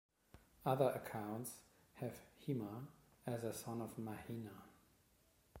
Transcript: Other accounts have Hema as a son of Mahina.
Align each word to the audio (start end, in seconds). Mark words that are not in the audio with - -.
Other 0.65 0.89
accounts 0.89 1.57
have 1.97 2.17
Hema 2.47 2.87
as 3.27 3.43
a 3.43 3.53
son 3.53 3.83
of 3.83 3.99
Mahina. 3.99 4.63